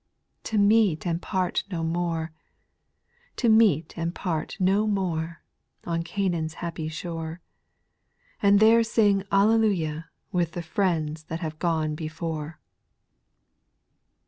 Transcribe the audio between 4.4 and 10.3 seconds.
no more, On Catiaan's happy shore; And there sing hallelujah